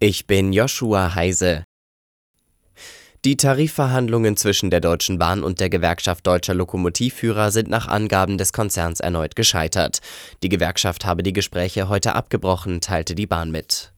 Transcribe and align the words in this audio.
Ich 0.00 0.28
bin 0.28 0.52
Joshua 0.52 1.16
Heise. 1.16 1.64
Die 3.24 3.36
Tarifverhandlungen 3.36 4.36
zwischen 4.36 4.70
der 4.70 4.80
Deutschen 4.80 5.18
Bahn 5.18 5.42
und 5.42 5.58
der 5.58 5.70
Gewerkschaft 5.70 6.24
Deutscher 6.24 6.54
Lokomotivführer 6.54 7.50
sind 7.50 7.68
nach 7.68 7.88
Angaben 7.88 8.38
des 8.38 8.52
Konzerns 8.52 9.00
erneut 9.00 9.34
gescheitert. 9.34 9.98
Die 10.44 10.48
Gewerkschaft 10.48 11.04
habe 11.04 11.24
die 11.24 11.32
Gespräche 11.32 11.88
heute 11.88 12.14
abgebrochen, 12.14 12.80
teilte 12.80 13.16
die 13.16 13.26
Bahn 13.26 13.50
mit. 13.50 13.92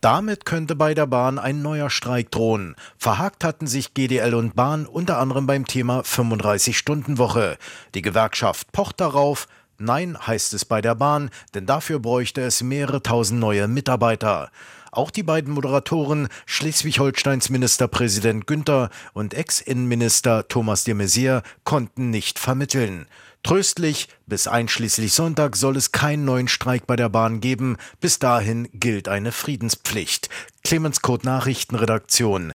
Damit 0.00 0.46
könnte 0.46 0.74
bei 0.74 0.94
der 0.94 1.06
Bahn 1.06 1.38
ein 1.38 1.60
neuer 1.60 1.90
Streik 1.90 2.30
drohen. 2.30 2.74
Verhakt 2.96 3.44
hatten 3.44 3.66
sich 3.66 3.92
GDL 3.92 4.34
und 4.34 4.56
Bahn 4.56 4.86
unter 4.86 5.18
anderem 5.18 5.46
beim 5.46 5.66
Thema 5.66 6.00
35-Stunden-Woche. 6.00 7.58
Die 7.94 8.02
Gewerkschaft 8.02 8.72
pocht 8.72 9.02
darauf, 9.02 9.48
Nein 9.78 10.16
heißt 10.16 10.54
es 10.54 10.64
bei 10.64 10.80
der 10.80 10.94
Bahn, 10.94 11.28
denn 11.54 11.66
dafür 11.66 11.98
bräuchte 11.98 12.40
es 12.40 12.62
mehrere 12.62 13.02
tausend 13.02 13.40
neue 13.40 13.66
Mitarbeiter. 13.66 14.50
Auch 14.94 15.10
die 15.10 15.22
beiden 15.22 15.54
Moderatoren, 15.54 16.28
Schleswig-Holsteins 16.44 17.48
Ministerpräsident 17.48 18.46
Günther 18.46 18.90
und 19.14 19.32
Ex-Innenminister 19.32 20.46
Thomas 20.48 20.84
de 20.84 20.92
Maizière, 20.92 21.42
konnten 21.64 22.10
nicht 22.10 22.38
vermitteln. 22.38 23.06
Tröstlich, 23.42 24.08
bis 24.26 24.46
einschließlich 24.46 25.14
Sonntag 25.14 25.56
soll 25.56 25.78
es 25.78 25.92
keinen 25.92 26.26
neuen 26.26 26.46
Streik 26.46 26.86
bei 26.86 26.96
der 26.96 27.08
Bahn 27.08 27.40
geben. 27.40 27.78
Bis 28.00 28.18
dahin 28.18 28.68
gilt 28.74 29.08
eine 29.08 29.32
Friedenspflicht. 29.32 30.28
Clemens 30.62 31.00
Code 31.00 31.24
Nachrichtenredaktion. 31.24 32.52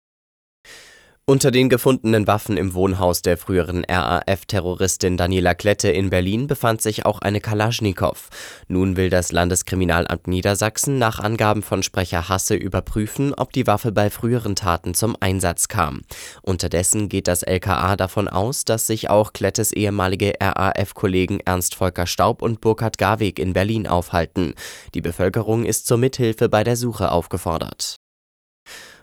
Unter 1.27 1.51
den 1.51 1.71
gefundenen 1.71 2.27
Waffen 2.27 2.59
im 2.59 2.75
Wohnhaus 2.75 3.23
der 3.23 3.39
früheren 3.39 3.83
RAF-Terroristin 3.89 5.17
Daniela 5.17 5.55
Klette 5.55 5.89
in 5.89 6.11
Berlin 6.11 6.49
befand 6.49 6.83
sich 6.83 7.07
auch 7.07 7.19
eine 7.19 7.41
Kalaschnikow. 7.41 8.29
Nun 8.69 8.99
will 8.99 9.09
das 9.09 9.33
Landeskriminalamt 9.33 10.27
Niedersachsen 10.27 10.99
nach 10.99 11.21
Angaben 11.21 11.63
von 11.63 11.83
Sprecher 11.83 12.29
Hasse 12.29 12.57
überprüfen, 12.57 13.33
ob 13.33 13.55
die 13.55 13.67
Waffe 13.67 13.91
bei 13.91 14.11
früheren 14.11 14.55
Taten 14.55 14.93
zum 14.93 15.17
Einsatz 15.19 15.69
kam. 15.69 16.03
Unterdessen 16.43 17.09
geht 17.09 17.27
das 17.27 17.43
LKA 17.43 17.97
davon 17.97 18.29
aus, 18.29 18.67
dass 18.67 18.87
sich 18.87 19.09
auch 19.09 19.33
Klettes 19.33 19.73
ehemalige 19.73 20.35
RAF-Kollegen 20.39 21.41
Ernst 21.41 21.75
Volker 21.75 22.07
Staub 22.07 22.43
und 22.43 22.61
Burkhard 22.61 22.99
Garweg 22.99 23.39
in 23.39 23.55
Berlin 23.55 23.87
aufhalten. 23.87 24.53
Die 24.93 25.01
Bevölkerung 25.01 25.65
ist 25.65 25.87
zur 25.87 25.97
Mithilfe 25.97 26.51
bei 26.51 26.65
der 26.65 26.77
Suche 26.77 27.11
aufgefordert. 27.11 27.97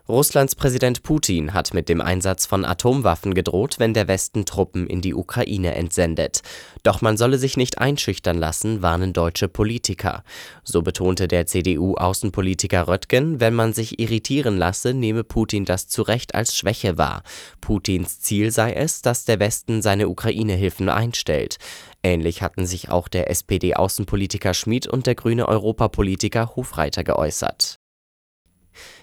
Russlands 0.10 0.56
Präsident 0.56 1.04
Putin 1.04 1.54
hat 1.54 1.74
mit 1.74 1.88
dem 1.88 2.02
Einsatz 2.02 2.46
von 2.46 2.66
Atomwaffen 2.66 3.34
gedroht, 3.34 3.76
wenn 3.78 3.94
der 3.94 4.08
Westen 4.08 4.46
Truppen 4.46 4.88
in 4.88 5.02
die 5.02 5.14
Ukraine 5.14 5.76
entsendet. 5.76 6.42
Doch 6.84 7.02
man 7.02 7.18
solle 7.18 7.38
sich 7.38 7.56
nicht 7.56 7.78
einschüchtern 7.78 8.38
lassen, 8.38 8.82
warnen 8.82 9.14
deutsche 9.14 9.48
Politiker. 9.48 10.24
So 10.64 10.82
betonte 10.82 11.28
der 11.28 11.46
CDU-Außenpolitiker 11.46 12.88
Röttgen, 12.88 13.40
wenn 13.40 13.54
man 13.54 13.74
sich 13.74 14.00
irritieren 14.00 14.58
lasse, 14.58 14.94
nehme 14.94 15.24
Putin 15.24 15.66
das 15.66 15.88
zu 15.88 16.02
Recht 16.02 16.34
als 16.34 16.58
Schwäche 16.58 16.98
wahr. 16.98 17.24
Putins 17.62 18.20
Ziel 18.22 18.52
sei 18.52 18.74
es, 18.74 19.02
dass 19.02 19.26
der 19.26 19.40
Westen 19.40 19.82
seine 19.82 20.10
Ukraine-Hilfen 20.10 20.90
einstellt. 20.90 21.58
Ähnlich 22.04 22.42
hatten 22.42 22.66
sich 22.66 22.90
auch 22.90 23.08
der 23.08 23.30
SPD-Außenpolitiker 23.30 24.54
Schmid 24.54 24.88
und 24.88 25.06
der 25.06 25.16
grüne 25.16 25.48
Europapolitiker 25.48 26.56
Hofreiter 26.56 27.04
geäußert. 27.04 27.81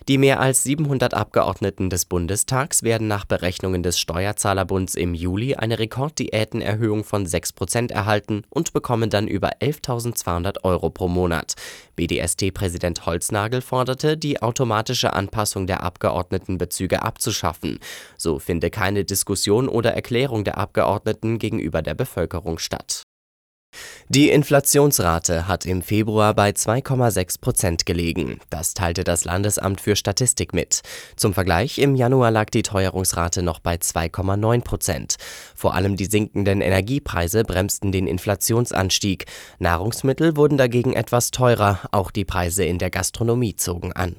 Die 0.09 0.17
mehr 0.17 0.41
als 0.41 0.63
700 0.63 1.13
Abgeordneten 1.13 1.91
des 1.91 2.07
Bundestags 2.07 2.83
werden 2.83 3.09
nach 3.09 3.27
Berechnungen 3.27 3.83
des 3.83 3.99
Steuerzahlerbunds 3.99 4.95
im 4.95 5.13
Juli 5.13 5.55
eine 5.57 5.79
Rekorddiätenerhöhung 5.79 7.05
von 7.05 7.27
6 7.27 7.53
Prozent 7.53 7.91
erhalten 7.91 8.41
und 8.49 8.73
bekommen 8.73 9.11
dann 9.11 9.29
über 9.29 9.59
11.200 9.61 10.65
Euro 10.65 10.89
pro 10.89 11.09
Monat. 11.09 11.57
BDST-Präsident 11.97 13.05
Holznagel 13.05 13.61
forderte, 13.61 14.17
die 14.17 14.41
automatische 14.41 15.13
Anpassung 15.13 15.67
der 15.67 15.83
Abgeordnetenbezüge 15.83 17.03
abzuschaffen. 17.03 17.79
So 18.17 18.39
finde 18.39 18.71
keine 18.71 19.05
Diskussion 19.05 19.69
oder 19.69 19.93
Erklärung 19.93 20.43
der 20.43 20.57
Abgeordneten 20.57 21.39
gegenüber 21.39 21.83
der 21.83 21.93
Bevölkerung 21.93 22.59
statt 22.59 23.08
die 24.11 24.31
Inflationsrate 24.31 25.47
hat 25.47 25.67
im 25.67 25.83
Februar 25.83 26.33
bei 26.33 26.51
2,6 26.51 27.41
Prozent 27.43 27.85
gelegen. 27.85 28.41
Das 28.49 28.73
teilte 28.73 29.05
das 29.05 29.27
Landesamt 29.27 29.83
für 29.83 29.97
Statistik 29.97 30.55
mit. 30.55 30.81
Zum 31.17 31.35
Vergleich, 31.35 31.79
im 31.79 31.95
Januar 31.95 32.31
lag 32.31 32.49
die 32.49 32.63
Teuerungsrate 32.63 33.43
noch 33.43 33.61
bei 33.61 33.75
2,9 33.75 34.63
Prozent. 34.63 35.17
Vor 35.55 35.75
allem 35.75 35.97
die 35.97 36.07
sinkenden 36.07 36.63
Energiepreise 36.63 37.45
bremsten 37.45 37.93
den 37.93 38.07
Inflationsanstieg. 38.07 39.27
Nahrungsmittel 39.59 40.37
wurden 40.37 40.57
dagegen 40.57 40.95
etwas 40.95 41.31
teurer, 41.31 41.81
auch 41.93 42.11
die 42.11 42.25
Preise 42.25 42.65
in 42.65 42.79
der 42.79 42.91
Gastronomie 42.91 43.57
zogen 43.57 43.93
an. 43.93 44.17